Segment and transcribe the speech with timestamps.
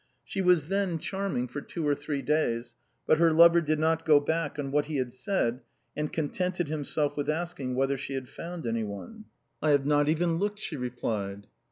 [0.25, 2.73] She was then charming for two or three clays.
[3.05, 5.61] But her lover did not go back on what he had said,
[5.95, 9.25] and contented himself with ask ing whether she had found anyone."
[9.61, 11.45] I have not even looked," she replied.